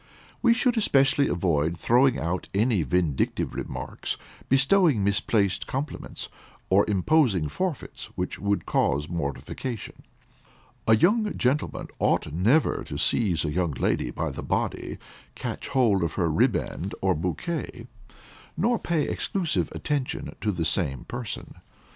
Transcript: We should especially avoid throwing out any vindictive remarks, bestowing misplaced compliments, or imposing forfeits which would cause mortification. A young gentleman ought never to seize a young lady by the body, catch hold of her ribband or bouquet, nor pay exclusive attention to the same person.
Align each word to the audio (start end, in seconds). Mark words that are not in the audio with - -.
We 0.41 0.55
should 0.55 0.77
especially 0.77 1.27
avoid 1.27 1.77
throwing 1.77 2.17
out 2.17 2.47
any 2.55 2.81
vindictive 2.81 3.53
remarks, 3.53 4.17
bestowing 4.49 5.03
misplaced 5.03 5.67
compliments, 5.67 6.27
or 6.71 6.89
imposing 6.89 7.47
forfeits 7.49 8.05
which 8.15 8.39
would 8.39 8.65
cause 8.65 9.07
mortification. 9.07 9.97
A 10.87 10.95
young 10.95 11.37
gentleman 11.37 11.85
ought 11.99 12.33
never 12.33 12.83
to 12.85 12.97
seize 12.97 13.45
a 13.45 13.51
young 13.53 13.73
lady 13.75 14.09
by 14.09 14.31
the 14.31 14.41
body, 14.41 14.97
catch 15.35 15.67
hold 15.67 16.01
of 16.01 16.13
her 16.13 16.29
ribband 16.31 16.95
or 16.99 17.13
bouquet, 17.13 17.85
nor 18.57 18.79
pay 18.79 19.07
exclusive 19.07 19.69
attention 19.71 20.35
to 20.41 20.51
the 20.51 20.65
same 20.65 21.03
person. 21.05 21.57